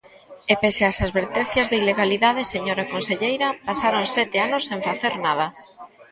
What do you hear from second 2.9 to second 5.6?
conselleira, pasaron sete anos sen facer nada.